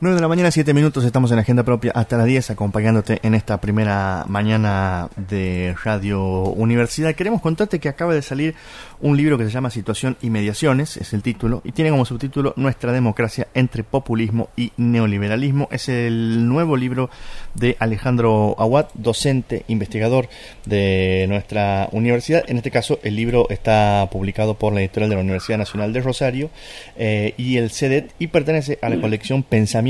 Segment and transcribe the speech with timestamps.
[0.00, 3.34] 9 de la mañana, 7 minutos, estamos en Agenda Propia hasta las 10, acompañándote en
[3.34, 7.16] esta primera mañana de Radio Universidad.
[7.16, 8.54] Queremos contarte que acaba de salir
[9.00, 12.54] un libro que se llama Situación y Mediaciones, es el título, y tiene como subtítulo
[12.54, 15.68] Nuestra democracia entre populismo y neoliberalismo.
[15.72, 17.10] Es el nuevo libro
[17.54, 20.28] de Alejandro Aguad, docente, investigador
[20.64, 22.44] de nuestra universidad.
[22.46, 26.00] En este caso, el libro está publicado por la editorial de la Universidad Nacional de
[26.02, 26.50] Rosario
[26.96, 29.87] eh, y el CEDET y pertenece a la colección Pensamiento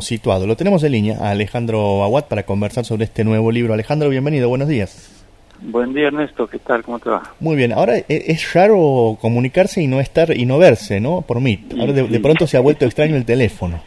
[0.00, 0.46] situado.
[0.46, 3.72] Lo tenemos en línea a Alejandro Aguat para conversar sobre este nuevo libro.
[3.72, 5.24] Alejandro, bienvenido, buenos días.
[5.62, 6.82] Buen día Ernesto, ¿qué tal?
[6.82, 7.22] ¿Cómo te va?
[7.38, 11.22] Muy bien, ahora e, es raro comunicarse y no estar y no verse, ¿no?
[11.22, 11.64] Por mí.
[11.78, 13.80] Ahora de, pronto se ha vuelto extraño el teléfono.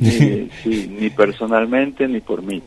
[0.00, 2.62] Sí, ni personalmente ni por mí.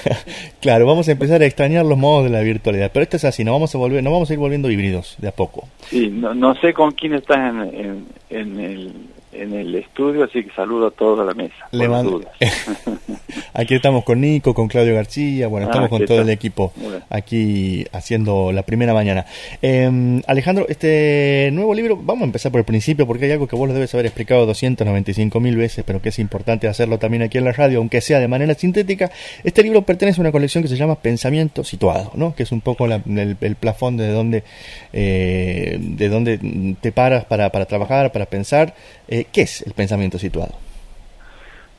[0.60, 3.44] claro, vamos a empezar a extrañar los modos de la virtualidad, pero esto es así,
[3.44, 5.68] no vamos a volver, no vamos a ir volviendo híbridos de a poco.
[5.82, 8.92] Sí, no, no sé con quién estás en, en el
[9.34, 11.54] en el estudio, así que saludo a toda la mesa.
[11.70, 11.84] Le
[13.54, 16.72] aquí estamos con Nico, con Claudio García, bueno, estamos ah, con todo el equipo
[17.10, 19.26] aquí haciendo la primera mañana.
[19.62, 23.56] Em, Alejandro, este nuevo libro, vamos a empezar por el principio porque hay algo que
[23.56, 27.38] vos lo debes haber explicado 295 mil veces, pero que es importante hacerlo también aquí
[27.38, 29.10] en la radio, aunque sea de manera sintética.
[29.42, 32.34] Este libro pertenece a una colección que se llama Pensamiento Situado, ¿no?
[32.34, 34.44] que es un poco el, plafón de donde,
[34.92, 38.74] eh, de donde te paras para, para trabajar, para pensar.
[39.08, 40.54] Eh, ¿Qué es el pensamiento situado?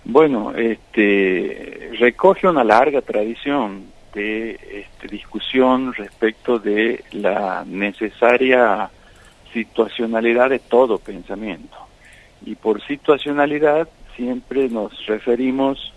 [0.04, 8.90] Bueno, este, recoge una larga tradición de este, discusión respecto de la necesaria
[9.52, 11.78] situacionalidad de todo pensamiento.
[12.46, 15.94] Y por situacionalidad siempre nos referimos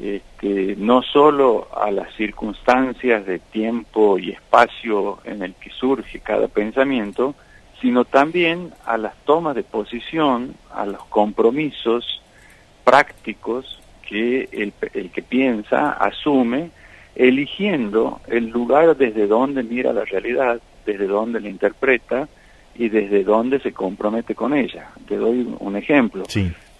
[0.00, 6.48] este, no solo a las circunstancias de tiempo y espacio en el que surge cada
[6.48, 7.34] pensamiento,
[7.82, 12.22] sino también a las tomas de posición, a los compromisos
[12.84, 16.70] prácticos que el, el, que piensa asume,
[17.16, 22.28] eligiendo el lugar desde donde mira la realidad, desde donde la interpreta
[22.76, 24.90] y desde donde se compromete con ella.
[25.06, 26.22] Te doy un ejemplo.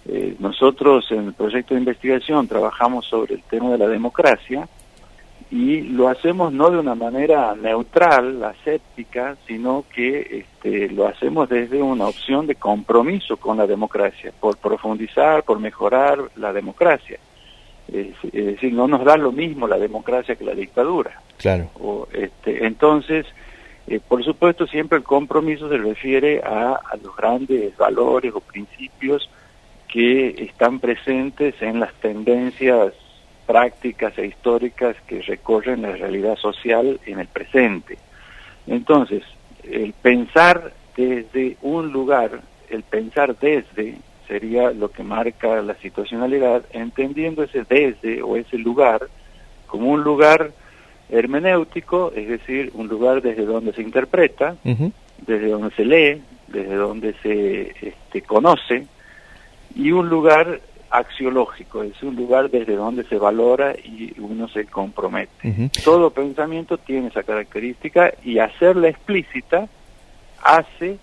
[0.05, 4.67] Eh, nosotros en el proyecto de investigación trabajamos sobre el tema de la democracia
[5.53, 11.79] y lo hacemos no de una manera neutral, aséptica, sino que este, lo hacemos desde
[11.79, 17.19] una opción de compromiso con la democracia, por profundizar, por mejorar la democracia.
[17.87, 21.21] Es, decir, no nos da lo mismo la democracia que la dictadura.
[21.37, 21.69] Claro.
[21.79, 23.27] O, este, entonces,
[23.85, 29.29] eh, por supuesto, siempre el compromiso se refiere a, a los grandes valores o principios
[29.87, 32.93] que están presentes en las tendencias
[33.45, 37.97] prácticas e históricas que recorren la realidad social en el presente.
[38.67, 39.23] Entonces,
[39.63, 43.95] el pensar desde un lugar, el pensar desde,
[44.27, 49.07] sería lo que marca la situacionalidad, entendiendo ese desde o ese lugar
[49.67, 50.51] como un lugar
[51.09, 57.13] hermenéutico, es decir, un lugar desde donde se interpreta, desde donde se lee, desde donde
[57.21, 58.87] se este, conoce,
[59.75, 60.61] y un lugar
[60.93, 65.71] axiológico, es un lugar desde donde se valora y uno se compromete.
[65.83, 69.67] Todo pensamiento tiene esa característica y hacerla explícita
[70.43, 70.99] hace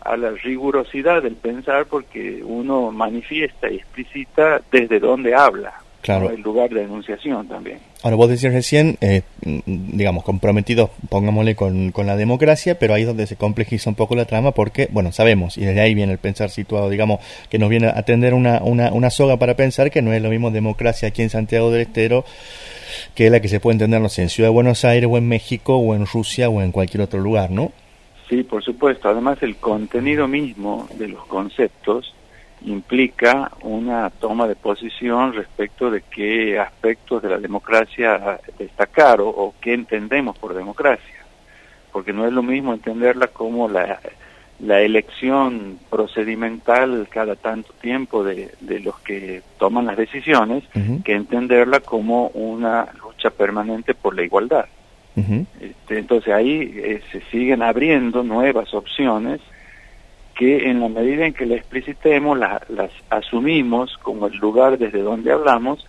[0.00, 5.83] a la rigurosidad del pensar porque uno manifiesta y explicita desde donde habla.
[6.04, 6.28] Claro.
[6.28, 7.78] El lugar de enunciación también.
[8.02, 13.08] Ahora, vos decías recién, eh, digamos, comprometidos, pongámosle, con, con, la democracia, pero ahí es
[13.08, 16.18] donde se complejiza un poco la trama porque, bueno, sabemos, y desde ahí viene el
[16.18, 20.02] pensar situado, digamos, que nos viene a tender una, una, una soga para pensar que
[20.02, 22.26] no es lo mismo democracia aquí en Santiago del Estero
[23.14, 25.26] que la que se puede entender, no sé, en Ciudad de Buenos Aires o en
[25.26, 27.72] México o en Rusia o en cualquier otro lugar, ¿no?
[28.28, 29.08] Sí, por supuesto.
[29.08, 32.14] Además, el contenido mismo de los conceptos
[32.64, 39.74] implica una toma de posición respecto de qué aspectos de la democracia destacar o, qué
[39.74, 41.24] entendemos por democracia,
[41.92, 44.00] porque no es lo mismo entenderla como la,
[44.60, 50.64] la elección procedimental cada tanto tiempo de, de los que toman las decisiones
[51.04, 54.66] que entenderla como una lucha permanente por la igualdad.
[55.60, 59.40] este, entonces ahí eh, se siguen abriendo nuevas opciones
[60.34, 65.32] que en la medida en que la explicitemos, las asumimos como el lugar desde donde
[65.32, 65.86] hablamos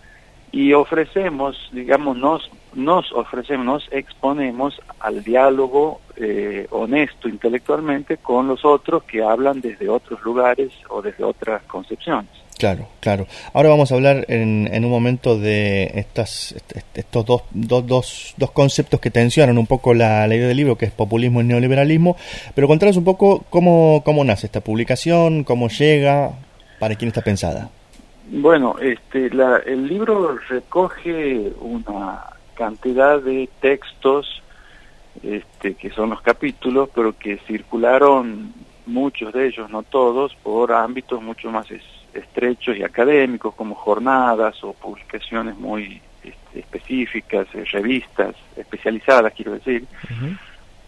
[0.52, 8.64] y ofrecemos, digamos, nos, nos ofrecemos, nos exponemos al diálogo eh, honesto intelectualmente con los
[8.64, 12.45] otros que hablan desde otros lugares o desde otras concepciones.
[12.58, 13.26] Claro, claro.
[13.52, 16.54] Ahora vamos a hablar en, en un momento de estas,
[16.94, 20.76] estos dos, dos, dos, dos conceptos que tensionan un poco la, la, idea del libro,
[20.76, 22.16] que es populismo y neoliberalismo,
[22.54, 26.30] pero contanos un poco cómo, cómo nace esta publicación, cómo llega,
[26.78, 27.68] para quién está pensada.
[28.30, 32.24] Bueno, este, la, el libro recoge una
[32.54, 34.42] cantidad de textos
[35.22, 38.54] este, que son los capítulos, pero que circularon
[38.86, 41.70] muchos de ellos, no todos, por ámbitos mucho más
[42.16, 49.84] estrechos y académicos, como jornadas o publicaciones muy este, específicas, eh, revistas especializadas, quiero decir.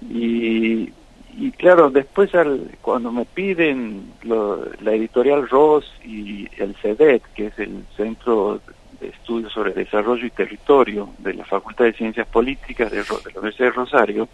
[0.03, 0.93] y,
[1.37, 7.59] y, claro, después al, cuando me piden la editorial Ross y el CEDET, que es
[7.59, 8.61] el Centro
[9.01, 13.41] de Estudios sobre Desarrollo y Territorio de la Facultad de Ciencias Políticas de, de la
[13.41, 14.29] Universidad de Rosario,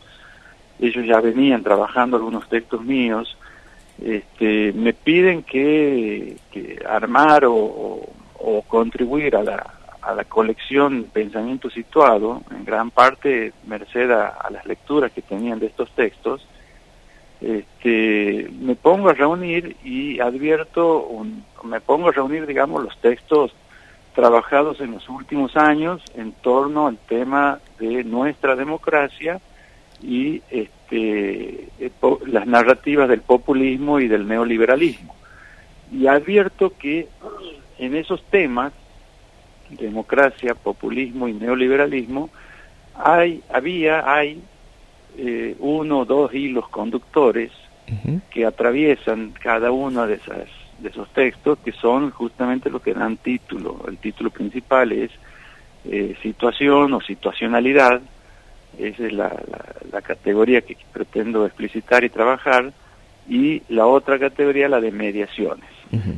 [0.80, 3.36] ellos ya venían trabajando algunos textos míos,
[4.02, 6.36] este, me piden que,
[6.88, 8.00] armar o,
[8.68, 15.12] contribuir a la, a la colección Pensamiento Situado, en gran parte merced a, las lecturas
[15.12, 16.46] que tenían de estos textos,
[17.40, 21.08] este, me pongo a reunir y advierto,
[21.62, 23.54] me pongo a reunir, digamos, los textos
[24.14, 29.40] trabajados en los últimos años en torno al tema de nuestra democracia
[30.02, 30.42] y
[30.90, 31.68] eh,
[32.26, 35.14] las narrativas del populismo y del neoliberalismo.
[35.92, 37.08] Y advierto que
[37.78, 38.72] en esos temas,
[39.70, 42.30] democracia, populismo y neoliberalismo,
[42.94, 44.42] hay, había, hay
[45.16, 47.50] eh, uno o dos hilos conductores
[48.30, 50.48] que atraviesan cada uno de, esas,
[50.78, 53.84] de esos textos, que son justamente lo que dan título.
[53.86, 55.10] El título principal es
[55.84, 58.00] eh, situación o situacionalidad,
[58.78, 59.32] esa es la,
[59.92, 62.72] la, categoría que pretendo explicitar y trabajar,
[63.28, 65.64] y la otra categoría, la de mediaciones.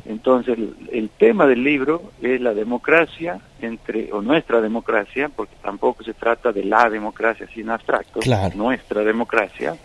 [0.07, 0.57] Entonces,
[0.91, 6.51] el, tema del libro es la democracia entre, o nuestra democracia, porque tampoco se trata
[6.51, 8.21] de la democracia sin abstracto,
[8.55, 9.77] nuestra democracia.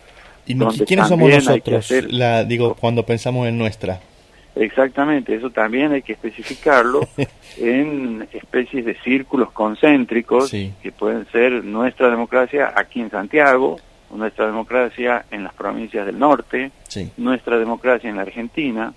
[0.45, 3.99] ¿Y quiénes somos nosotros, la, digo, cuando pensamos en nuestra?
[4.55, 7.07] Exactamente, eso también hay que especificarlo
[7.57, 13.77] en especies de círculos concéntricos que pueden ser nuestra democracia aquí en Santiago,
[14.13, 16.71] nuestra democracia en las provincias del norte,
[17.17, 18.93] nuestra democracia en la Argentina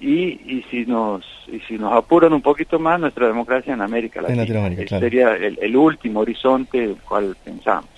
[0.00, 4.20] y, y si nos y si nos apuran un poquito más nuestra democracia en América
[4.20, 4.44] Latina.
[5.00, 7.88] Sería el, último horizonte del cual pensamos.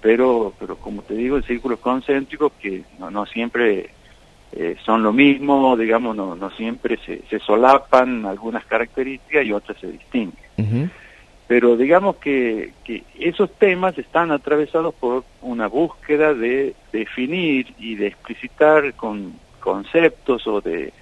[0.00, 3.90] Pero pero como te digo, el círculo concéntrico que no, no siempre
[4.58, 9.78] eh, son lo mismo, digamos, no, no siempre se, se, solapan algunas características y otras
[9.78, 10.90] se distinguen.
[11.46, 18.06] Pero digamos que, que esos temas están atravesados por una búsqueda de definir y de
[18.06, 20.92] explicitar con conceptos o de,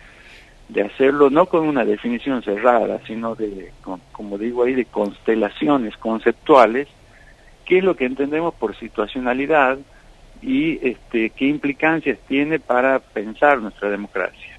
[0.69, 3.71] de hacerlo no con una definición cerrada, sino de,
[4.13, 6.89] como digo ahí, de constelaciones conceptuales,
[7.65, 9.79] qué es lo que entendemos por situacionalidad,
[10.45, 14.59] y este, qué implicancias tiene para pensar nuestra democracia.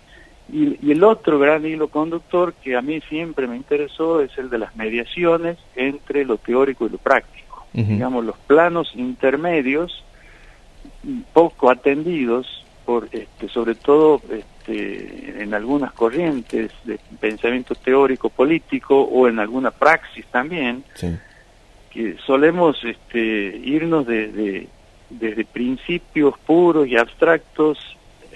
[0.52, 4.58] Y, el otro gran hilo conductor que a mí siempre me interesó es el de
[4.58, 7.44] las mediaciones entre lo teórico y lo práctico.
[7.74, 10.06] Digamos, los planos intermedios
[11.34, 19.28] poco atendidos por, este, sobre todo este, en algunas corrientes de pensamiento teórico político o
[19.28, 20.86] en alguna praxis también,
[21.90, 23.20] que solemos este,
[23.62, 24.70] irnos de
[25.10, 27.78] desde principios puros y abstractos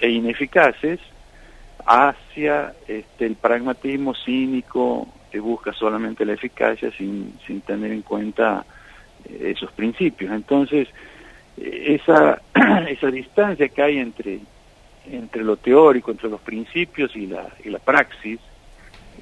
[0.00, 1.00] e ineficaces
[1.86, 8.64] hacia este, el pragmatismo cínico que busca solamente la eficacia sin, sin tener en cuenta
[9.24, 10.32] eh, esos principios.
[10.32, 10.88] Entonces,
[11.56, 12.40] esa,
[12.88, 14.40] esa distancia que hay entre,
[15.10, 18.40] entre lo teórico, entre los principios y la, y la praxis,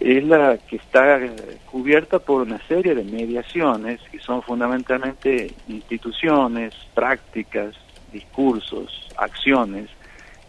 [0.00, 1.20] es la que está
[1.66, 7.74] cubierta por una serie de mediaciones que son fundamentalmente instituciones, prácticas,
[8.12, 9.88] discursos, acciones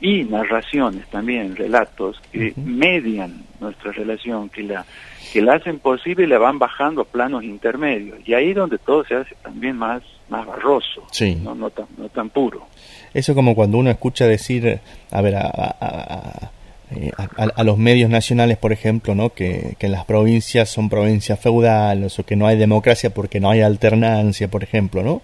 [0.01, 4.85] y narraciones también, relatos que median nuestra relación, que la
[5.33, 8.17] que la hacen posible y la van bajando a planos intermedios.
[8.25, 11.05] Y ahí donde todo se hace también más, más barroso,
[11.43, 12.65] no, no, tan, no tan puro.
[13.13, 14.79] Eso como cuando uno escucha decir,
[15.11, 16.51] a ver, a
[16.91, 19.29] eh, a, los medios nacionales, por ejemplo, ¿no?
[19.29, 23.61] Que, que, las provincias son provincias feudales o que no hay democracia porque no hay
[23.61, 25.21] alternancia, por ejemplo, ¿no?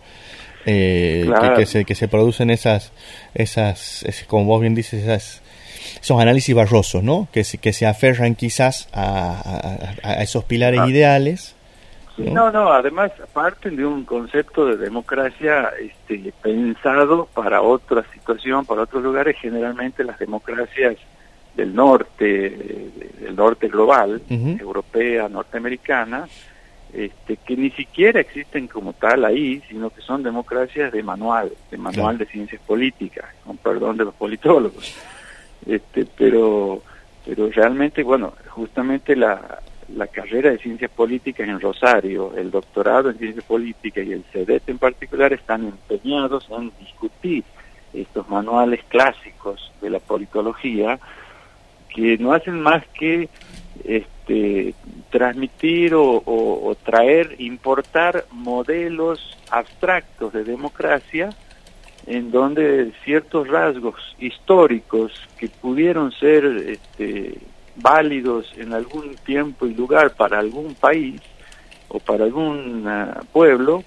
[0.67, 2.91] Eh, que, se, que se producen esas,
[3.33, 5.41] esas, como vos bien dices, esas,
[6.01, 7.27] esos análisis barrosos, ¿no?
[7.31, 10.89] Que se, que se aferran quizás a, a, esos pilares ah.
[10.89, 11.55] ideales.
[12.17, 12.49] ¿no?
[12.49, 19.03] no, además parten de un concepto de democracia este, pensado para otra situación, para otros
[19.03, 20.95] lugares, generalmente las democracias
[21.55, 26.27] del norte, del norte global, europea, norteamericana,
[26.93, 31.77] este, que ni siquiera existen como tal ahí, sino que son democracias de manual, de
[31.77, 34.95] manual de ciencias políticas, con perdón de los politólogos.
[35.65, 36.81] Este, pero
[37.25, 39.59] pero realmente, bueno, justamente la,
[39.95, 44.69] la carrera de ciencias políticas en Rosario, el doctorado en ciencias políticas y el CEDET
[44.69, 47.43] en particular están empeñados en discutir
[47.93, 50.99] estos manuales clásicos de la politología
[51.95, 53.29] que no hacen más que
[53.85, 54.75] este,
[55.09, 61.29] transmitir o, traer, importar modelos abstractos de democracia
[62.05, 67.39] en donde ciertos rasgos históricos que pudieron ser este,
[67.77, 71.21] válidos en algún tiempo y lugar para algún país
[71.87, 73.83] o para algún ah, pueblo,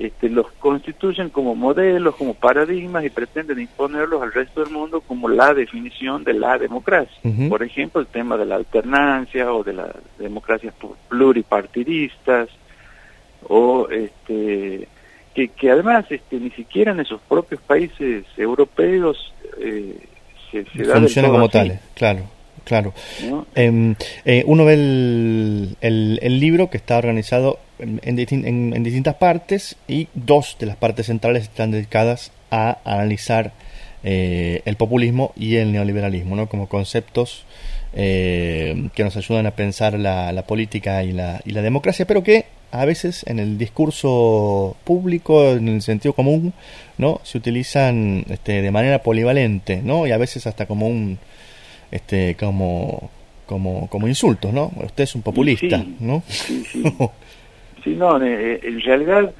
[0.00, 5.28] este, los constituyen como modelos, como paradigmas y pretenden imponerlos al resto del mundo como
[5.28, 7.14] la definición de la democracia.
[7.50, 10.72] Por ejemplo, el tema de la alternancia o de las democracias
[11.10, 12.48] pluripartidistas
[13.46, 14.88] o este
[15.34, 19.98] que, que además este, ni siquiera en esos propios países europeos eh,
[20.50, 22.22] se, se como tales, claro.
[22.64, 22.94] Claro.
[23.54, 30.08] Em, eh, uno ve el, el, libro que está organizado en, en, distintas partes y
[30.14, 33.52] dos de las partes centrales están dedicadas a analizar
[34.02, 36.48] eh, el populismo y el neoliberalismo ¿no?
[36.48, 37.44] como conceptos
[37.92, 42.22] eh, que nos ayudan a pensar la, la política y la, y la democracia, pero
[42.22, 46.52] que a veces en el discurso público, en el sentido común,
[46.98, 47.20] ¿no?
[47.24, 50.06] se utilizan este, de manera polivalente ¿no?
[50.06, 51.18] y a veces hasta como un
[51.90, 53.10] este como
[53.46, 54.70] como como insultos, ¿no?
[54.76, 56.22] Usted es un populista, ¿no?
[56.28, 56.82] Sí, sí.
[57.96, 59.32] no, eh, en realidad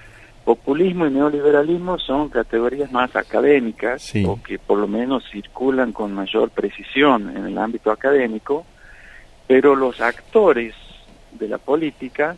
[0.45, 6.50] populismo y neoliberalismo son categorías más académicas o que por lo menos circulan con mayor
[6.50, 8.64] precisión en el ámbito académico,
[9.47, 10.75] pero los actores
[11.38, 12.37] de la política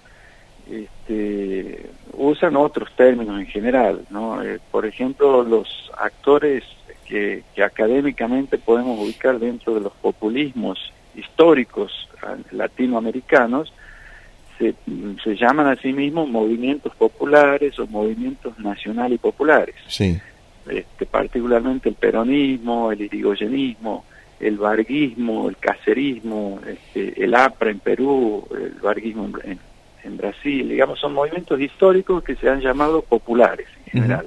[0.70, 4.42] este, usan otros términos en general, ¿no?
[4.42, 6.64] Eh, por ejemplo, los actores
[7.12, 10.78] que, académicamente podemos ubicar dentro de los populismos
[11.14, 12.08] históricos
[12.52, 13.72] latinoamericanos,
[14.58, 14.74] se,
[15.22, 19.74] se llaman a sí mismos movimientos populares o movimientos nacional y populares.
[19.88, 20.18] Sí.
[20.66, 24.04] Este, particularmente el peronismo, el irigoyenismo,
[24.40, 29.58] el varguismo, el cacerismo, este, el APRA en Perú, el varguismo en,
[30.16, 34.26] Brasil, digamos, son movimientos históricos que se han llamado populares en general.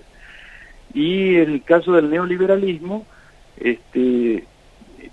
[0.95, 3.05] Y en el caso del neoliberalismo,
[3.57, 4.45] este,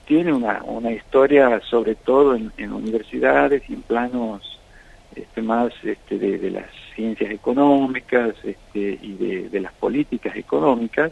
[0.06, 4.60] tiene una, una historia sobre todo en, universidades y en planos
[5.16, 11.10] este, más este, de, las ciencias económicas este, y de, las políticas económicas,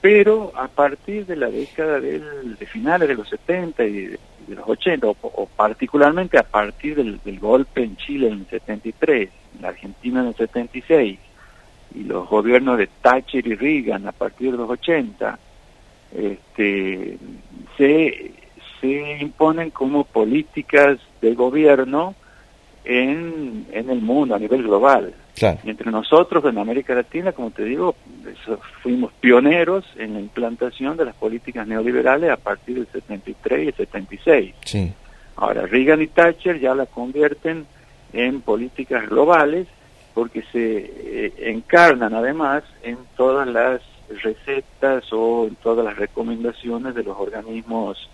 [0.00, 4.18] pero a partir de la década del, de finales de los 70 y de,
[4.54, 9.62] los 80, o, particularmente a partir del, del, golpe en Chile en el 73, en
[9.62, 11.18] la Argentina en el 76,
[11.98, 15.38] y los gobiernos de Thatcher y Reagan a partir de los 80
[16.14, 17.18] este,
[17.76, 18.32] se,
[18.80, 22.14] se imponen como políticas de gobierno
[22.84, 25.12] en, en el mundo a nivel global.
[25.62, 27.94] Y entre nosotros en América Latina, como te digo,
[28.82, 33.74] fuimos pioneros en la implantación de las políticas neoliberales a partir del 73 y el
[33.74, 34.54] 76.
[34.64, 34.92] Sí.
[35.36, 37.66] Ahora, Reagan y Thatcher ya la convierten
[38.12, 39.68] en políticas globales
[40.18, 43.80] porque se eh, encarnan además en todas las
[44.20, 48.10] recetas o en todas las recomendaciones de los organismos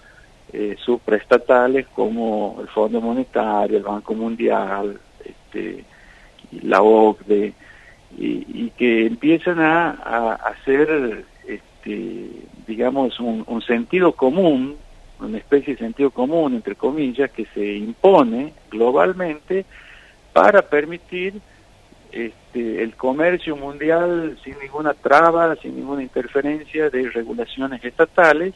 [0.52, 5.82] eh, supraestatales como el Fondo Monetario, el Banco Mundial, este,
[6.60, 7.54] la OCDE,
[8.18, 12.28] y, que empiezan a, hacer, este,
[12.66, 14.76] digamos, un, un sentido común,
[15.20, 19.64] una especie de sentido común, entre comillas, que se impone globalmente
[20.34, 21.40] para permitir
[22.14, 28.54] este, el comercio mundial sin ninguna traba, sin ninguna interferencia de regulaciones estatales,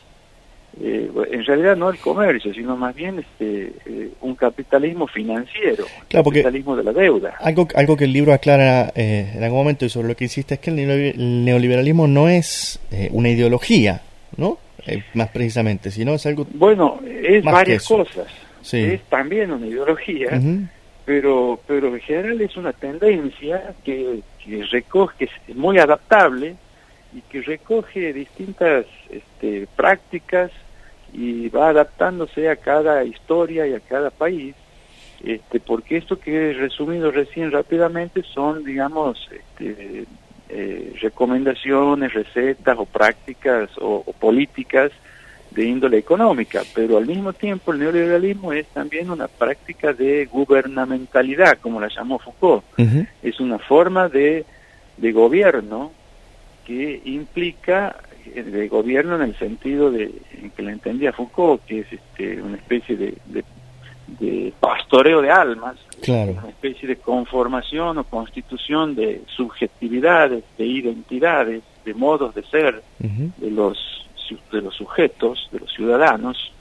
[0.81, 6.31] eh, en realidad no el comercio, sino más bien este, eh, un capitalismo financiero, claro,
[6.31, 7.35] capitalismo de la deuda.
[7.41, 10.55] Algo, algo que el libro aclara eh, en algún momento y sobre lo que insiste
[10.55, 12.79] es que el neoliberalismo no es
[13.11, 14.03] una ideología,
[14.37, 14.59] ¿no?
[15.13, 16.47] más precisamente, sino es algo...
[16.55, 18.27] Bueno, es varias cosas.
[18.73, 20.41] Es también una ideología
[21.09, 26.57] pero, pero en general es una tendencia que, que recoge, es muy adaptable
[27.15, 30.51] y que recoge distintas este, prácticas
[31.15, 34.55] y va adaptándose a cada historia y a cada país,
[35.25, 40.05] este, porque esto que he resumido recién rápidamente son, digamos, este,
[40.51, 44.93] eh, recomendaciones, recetas o prácticas o políticas
[45.51, 51.59] de índole económica, pero al mismo tiempo el neoliberalismo es también una práctica de gubernamentalidad,
[51.59, 52.65] como la llamó Foucault.
[53.23, 54.45] Es una forma de,
[54.97, 55.93] de gobierno
[56.67, 57.97] que implica
[58.35, 62.57] de gobierno en el sentido de en que le entendía Foucault, que es este, una
[62.57, 63.45] especie de, de,
[64.61, 65.77] pastoreo de almas,
[66.07, 73.51] una especie de conformación o constitución de subjetividades, de identidades, de modos de ser de
[73.51, 73.98] los
[74.53, 76.53] de los sujetos, de los ciudadanos,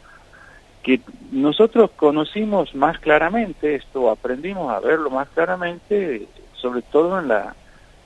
[0.84, 7.56] que nosotros conocimos más claramente esto, aprendimos a verlo más claramente, sobre todo en la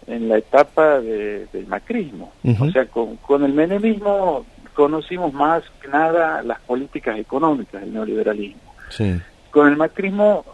[0.07, 2.31] en la etapa de, del macrismo.
[2.59, 8.73] O sea, con, con el menemismo conocimos más que nada las políticas económicas del neoliberalismo.
[9.51, 10.45] Con el macrismo,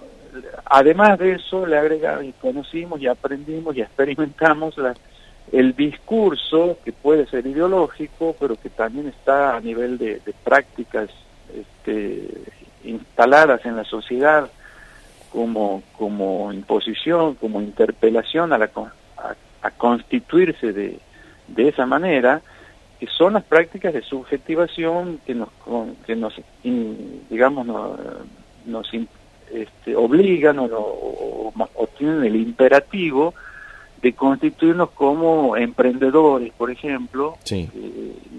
[0.66, 4.94] además de eso, le agregamos y conocimos y aprendimos y experimentamos la,
[5.52, 11.10] el discurso que puede ser ideológico, pero que también está a nivel de, de prácticas
[11.54, 12.30] este,
[12.84, 14.50] instaladas en la sociedad
[15.32, 18.70] como, como imposición, como interpelación a, la,
[19.78, 21.00] constituirse de,
[21.48, 22.42] de esa manera,
[23.00, 25.50] que son las prácticas de subjetivación que nos,
[26.06, 28.00] que nos digamos, nos,
[28.66, 28.90] nos
[29.52, 33.34] este, obligan o, o, tienen el imperativo
[34.02, 37.38] de constituirnos como emprendedores, por ejemplo,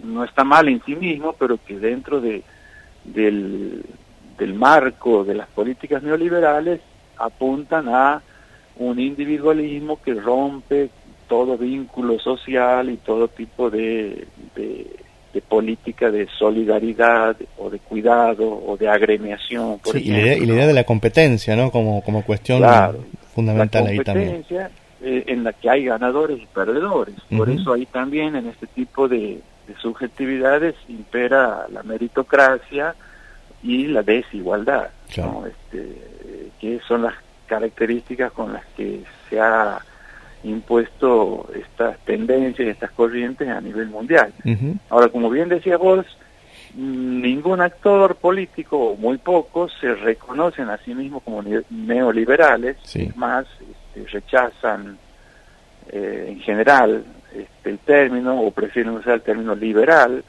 [0.04, 2.42] no está mal en sí mismo, pero que dentro de,
[3.04, 3.84] del,
[4.38, 6.80] del marco de las políticas neoliberales
[7.16, 8.22] apuntan a
[8.76, 10.90] un individualismo que rompe
[11.28, 14.86] todo vínculo social y todo tipo de, de,
[15.48, 19.78] política de solidaridad o de cuidado o de agremiación.
[19.78, 21.70] Por y, la idea, de la competencia, ¿no?
[21.70, 22.60] Como, como cuestión
[23.34, 24.44] fundamental ahí también.
[25.00, 27.14] Eh, en la que hay ganadores y perdedores.
[27.36, 32.96] Por eso ahí también en este tipo de, de subjetividades impera la meritocracia
[33.62, 37.14] y la desigualdad, este, que son las
[37.46, 39.80] características con las que se ha
[40.42, 44.32] impuesto estas tendencias, estas corrientes a nivel mundial.
[44.90, 46.06] Ahora, como bien decía vos,
[46.74, 52.76] ningún actor político, muy pocos, se reconocen a sí mismos como neoliberales,
[53.16, 53.46] más
[53.95, 54.99] este, rechazan
[55.90, 60.24] eh, en general este, el término o prefieren usar el término liberal.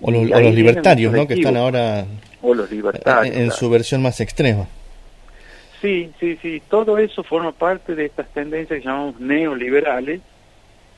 [0.00, 1.26] O, los libertarios, ¿no?
[1.26, 2.04] Que están ahora
[2.42, 3.36] o los libertarios.
[3.36, 4.66] En, su versión más extrema.
[5.80, 6.62] Sí, sí, sí.
[6.68, 10.20] Todo eso forma parte de estas tendencias que llamamos neoliberales,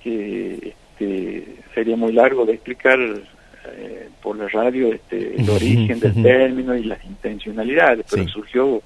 [0.02, 6.22] que este, sería muy largo de explicar eh, por la radio este, el origen del
[6.22, 8.82] término y las intencionalidades, pero surgió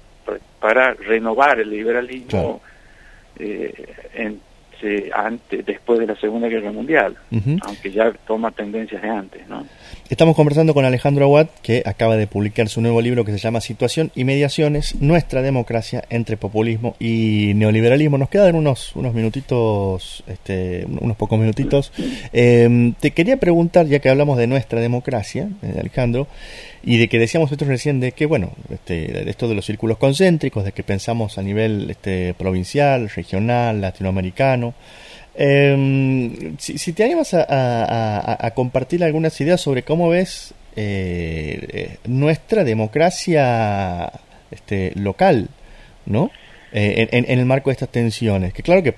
[0.59, 2.61] para, renovar el liberalismo
[4.13, 4.39] en
[5.13, 7.15] antes, después de la Segunda Guerra Mundial,
[7.61, 9.65] aunque ya toma tendencias de antes, ¿no?
[10.09, 13.61] Estamos conversando con Alejandro Aguad, que acaba de publicar su nuevo libro que se llama
[13.61, 18.17] Situación y Mediaciones, Nuestra Democracia entre Populismo y Neoliberalismo.
[18.17, 21.93] Nos quedan unos, unos minutitos, este, unos pocos minutitos.
[22.33, 26.27] Em, te quería preguntar, ya que hablamos de nuestra democracia, eh, Alejandro,
[26.83, 30.63] y de que decíamos nosotros recién de que, bueno, este, esto de los círculos concéntricos,
[30.63, 34.73] de que pensamos a nivel este, provincial, regional, latinoamericano.
[35.35, 44.11] Eh, si, te animas a, compartir algunas ideas sobre cómo ves eh, eh, nuestra democracia
[44.49, 45.49] este, local,
[46.05, 46.31] ¿no?
[46.73, 48.53] Eh, en, en, el marco de estas tensiones.
[48.53, 48.95] Que claro que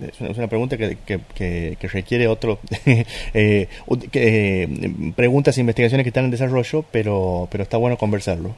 [0.00, 3.68] es una pregunta que, que, que, requiere otro eh,
[4.12, 8.54] eh, preguntas e investigaciones que están en desarrollo, pero, pero está bueno conversarlo.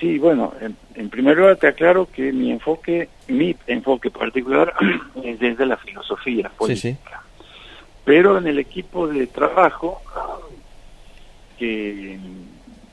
[0.00, 0.52] Sí, bueno,
[0.94, 4.74] en, primer lugar te aclaro que mi enfoque, mi enfoque particular
[5.24, 7.22] es desde la filosofía política.
[8.04, 10.00] Pero en el equipo de trabajo
[11.58, 12.18] que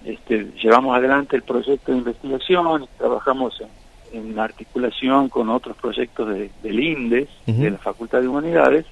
[0.04, 3.68] este, llevamos adelante el proyecto de investigación, trabajamos en
[4.16, 8.86] en articulación con otros proyectos de, del INDES, de la Facultad de Humanidades,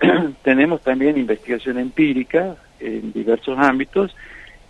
[0.42, 4.14] tenemos también investigación empírica en diversos ámbitos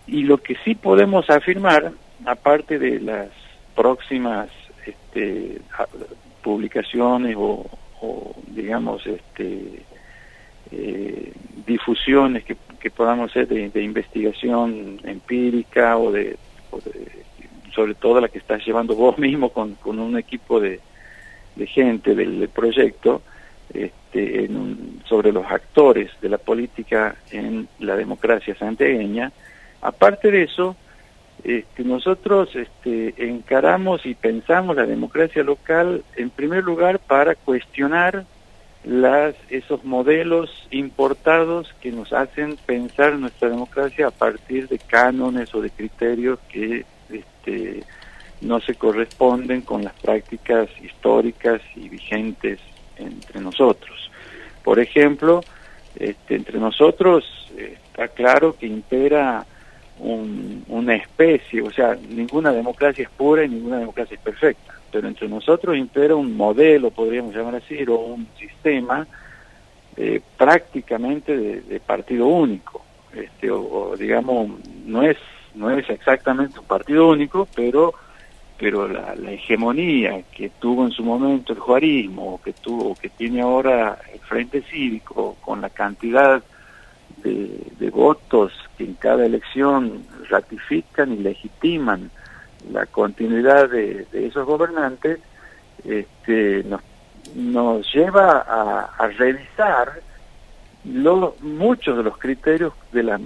[0.07, 1.91] y lo que sí podemos afirmar,
[2.25, 3.29] aparte de las
[3.75, 4.49] próximas
[4.85, 5.61] este,
[6.41, 7.65] publicaciones o,
[8.47, 9.83] digamos este,
[10.71, 11.33] eh,
[11.65, 12.57] difusiones que,
[12.95, 16.37] podamos hacer de, investigación empírica o de
[17.71, 20.79] sobre todo la que estás llevando vos mismo con, con un equipo de,
[21.67, 23.21] gente del, proyecto,
[23.73, 24.49] este,
[25.05, 29.31] sobre los actores de la política en la democracia santiagueña.
[29.81, 30.75] Aparte de eso,
[31.43, 38.25] este, nosotros este, encaramos y pensamos la democracia local en primer lugar para cuestionar
[38.83, 45.61] las, esos modelos importados que nos hacen pensar nuestra democracia a partir de cánones o
[45.61, 47.83] de criterios que este,
[48.41, 52.59] no se corresponden con las prácticas históricas y vigentes
[52.97, 54.11] entre nosotros.
[54.63, 55.41] Por ejemplo,
[55.95, 57.25] este, entre nosotros
[57.57, 59.45] está claro que impera
[60.01, 65.27] una especie, o sea, ninguna democracia es pura y ninguna democracia es perfecta, pero entre
[65.27, 69.05] nosotros impera un modelo, podríamos llamar así, o un sistema
[69.97, 72.81] eh, prácticamente de, partido único,
[73.13, 74.51] este, o, digamos,
[74.85, 75.17] no es,
[75.55, 77.93] no es exactamente un partido único, pero
[78.59, 83.97] pero la, hegemonía que tuvo en su momento el juarismo, que tuvo, que tiene ahora
[84.13, 86.43] el Frente Cívico, con la cantidad
[87.23, 92.11] de, votos que en cada elección ratifican y legitiman
[92.71, 95.19] la continuidad de, esos gobernantes,
[95.85, 96.65] este,
[97.35, 98.45] nos, lleva
[98.97, 100.01] a, revisar
[100.83, 103.19] muchos de los criterios de la,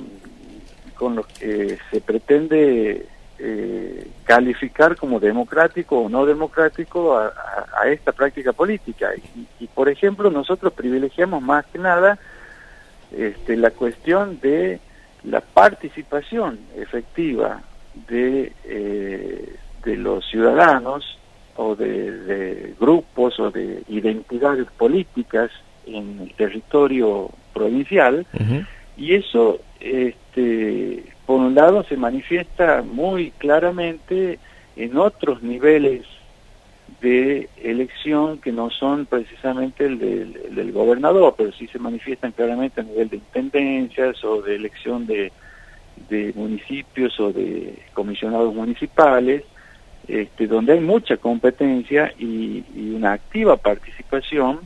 [0.94, 3.06] con los que se pretende
[3.40, 7.32] eh, calificar como democrático o no democrático a,
[7.88, 9.12] esta práctica política.
[9.60, 12.18] y, por ejemplo, nosotros privilegiamos más que nada
[13.16, 14.80] este, la cuestión de
[15.24, 17.62] la participación efectiva
[18.08, 21.20] de, eh, de los ciudadanos
[21.56, 25.52] o de, grupos o de identidades políticas
[25.86, 28.26] en el territorio provincial
[28.98, 29.60] y eso
[30.36, 34.40] este, por un lado se manifiesta muy claramente
[34.76, 36.06] en otros niveles
[37.02, 42.84] de elección que no son precisamente el del, gobernador, pero sí se manifiestan claramente a
[42.84, 45.32] nivel de intendencias o de elección de,
[46.36, 49.44] municipios o de comisionados municipales,
[50.08, 52.64] este, donde hay mucha competencia y,
[52.96, 54.60] una activa participación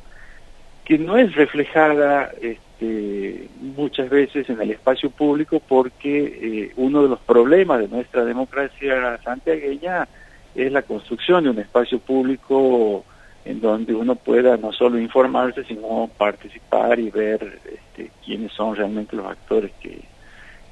[0.86, 7.10] que no es reflejada este, muchas veces en el espacio público porque eh, uno de
[7.10, 10.08] los problemas de nuestra democracia santiagueña
[10.54, 13.04] es la construcción de un espacio público
[13.46, 19.16] en donde uno pueda no solo informarse, sino participar y ver este, quiénes son realmente
[19.16, 20.02] los actores que,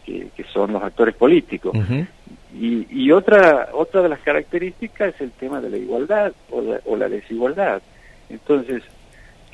[0.06, 1.76] que, son los actores políticos.
[2.54, 6.80] y, y, otra, otra de las características es el tema de la igualdad o la,
[6.86, 7.82] o la desigualdad.
[8.30, 8.84] Entonces,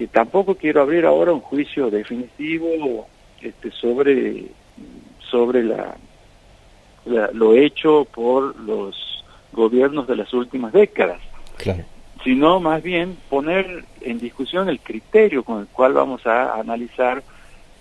[0.01, 3.07] que tampoco quiero abrir ahora un juicio definitivo
[3.39, 4.45] este, sobre,
[5.29, 5.95] sobre la,
[7.33, 11.21] lo hecho por los gobiernos de las últimas décadas,
[12.23, 17.21] sino más bien poner en discusión el criterio con el cual vamos a analizar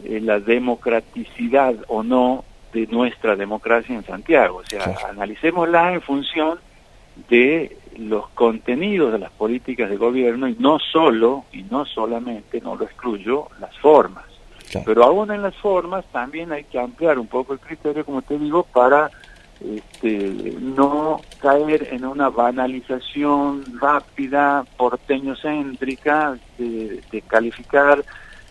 [0.04, 4.58] eh, la democraticidad o no de nuestra democracia en Santiago.
[4.58, 6.58] O sea, analicémosla en función
[7.30, 12.74] de los contenidos de las políticas de gobierno y no solo, y no solamente, no
[12.74, 14.24] lo excluyo, las formas.
[14.84, 18.38] Pero aún en las formas también hay que ampliar un poco el criterio, como te
[18.38, 19.10] digo, para
[19.60, 28.02] este, no caer en una banalización rápida, porteño-céntrica, de, calificar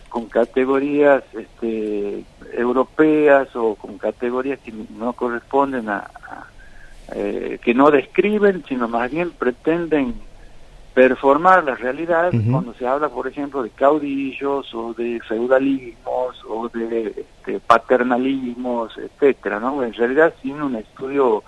[0.08, 6.10] con categorías este, europeas o con categorías que no corresponden a,
[7.14, 10.14] eh, que no describen, sino más bien pretenden
[10.94, 17.14] performar la realidad cuando se habla, por ejemplo, de caudillos o de feudalismos o de
[17.16, 19.82] este, paternalismos, etcétera, ¿no?
[19.82, 21.44] En realidad sin un estudio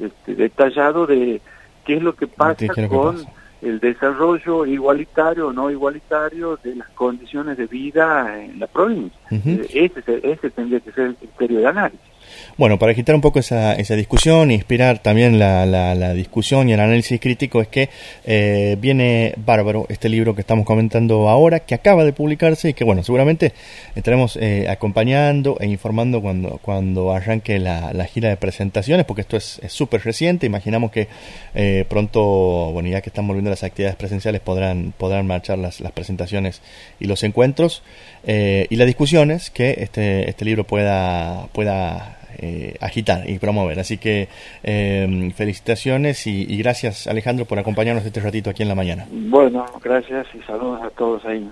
[0.00, 1.40] este, detallado de
[1.84, 3.24] qué es lo que pasa con
[3.60, 9.20] el desarrollo igualitario o no igualitario de las condiciones de vida en la provincia.
[9.30, 12.11] ese, ese tendría que ser el criterio de análisis.
[12.58, 16.74] Bueno, para quitar un poco esa, esa discusión e inspirar también la, la, discusión y
[16.74, 17.88] el análisis crítico es que
[18.24, 22.84] eh, viene bárbaro este libro que estamos comentando ahora, que acaba de publicarse y que,
[22.84, 23.54] bueno, seguramente
[23.94, 29.38] estaremos eh, acompañando e informando cuando, cuando arranque la, la gira de presentaciones, porque esto
[29.38, 30.46] es súper reciente.
[30.46, 31.08] Imaginamos que
[31.54, 35.92] eh, pronto, bueno, ya que están volviendo las actividades presenciales, podrán, podrán marchar las, las
[35.92, 36.60] presentaciones
[37.00, 37.82] y los encuentros
[38.24, 43.78] y las discusiones que este, este libro pueda, pueda eh, agitar y promover.
[43.80, 44.28] Así que
[44.62, 49.06] eh, felicitaciones y, y, gracias Alejandro por acompañarnos este ratito aquí en la mañana.
[49.10, 51.48] Bueno, gracias y saludos a todos ahí.